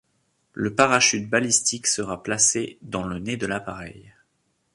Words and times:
Le 0.53 0.73
parachute 0.73 1.29
balistique 1.29 1.85
sera 1.85 2.23
placé 2.23 2.79
dans 2.81 3.03
le 3.05 3.19
nez 3.19 3.37
de 3.37 3.45
l'appareil. 3.45 4.11